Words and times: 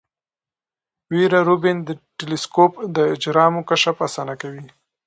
ویرا 1.11 1.39
روبین 1.47 1.77
ټیلسکوپ 2.17 2.71
د 2.95 2.97
اجرامو 3.15 3.61
کشف 3.69 3.95
اسانه 4.07 4.33
کوي. 4.41 4.65